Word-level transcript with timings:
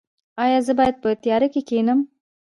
ایا 0.43 0.59
زه 0.67 0.73
باید 0.79 0.95
په 1.03 1.09
تیاره 1.23 1.47
کې 1.53 1.61
کینم؟ 1.67 1.99